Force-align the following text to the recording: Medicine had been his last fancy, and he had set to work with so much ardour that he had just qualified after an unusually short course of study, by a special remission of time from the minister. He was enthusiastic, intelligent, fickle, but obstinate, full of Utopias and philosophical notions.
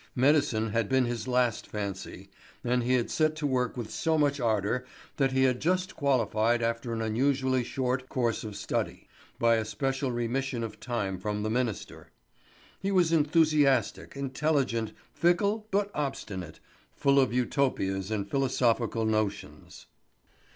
Medicine 0.15 0.69
had 0.71 0.89
been 0.89 1.05
his 1.05 1.27
last 1.27 1.67
fancy, 1.67 2.31
and 2.63 2.81
he 2.81 2.95
had 2.95 3.11
set 3.11 3.35
to 3.35 3.45
work 3.45 3.77
with 3.77 3.91
so 3.91 4.17
much 4.17 4.39
ardour 4.39 4.83
that 5.17 5.31
he 5.31 5.43
had 5.43 5.59
just 5.59 5.95
qualified 5.95 6.63
after 6.63 6.91
an 6.91 7.03
unusually 7.03 7.63
short 7.63 8.09
course 8.09 8.43
of 8.43 8.55
study, 8.55 9.07
by 9.37 9.57
a 9.57 9.63
special 9.63 10.11
remission 10.11 10.63
of 10.63 10.79
time 10.79 11.19
from 11.19 11.43
the 11.43 11.51
minister. 11.51 12.09
He 12.79 12.89
was 12.91 13.11
enthusiastic, 13.13 14.15
intelligent, 14.15 14.93
fickle, 15.13 15.67
but 15.69 15.91
obstinate, 15.93 16.59
full 16.95 17.19
of 17.19 17.31
Utopias 17.31 18.09
and 18.09 18.27
philosophical 18.27 19.05
notions. 19.05 19.85